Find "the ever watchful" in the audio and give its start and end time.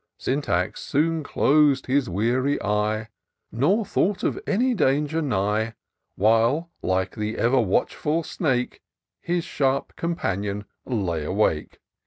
7.15-8.23